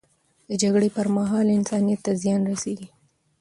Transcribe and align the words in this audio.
د 0.49 0.51
جګړې 0.61 0.89
پر 0.95 1.07
مهال، 1.15 1.47
انسانیت 1.57 1.99
ته 2.05 2.11
زیان 2.21 2.41
رسیږي. 2.51 2.89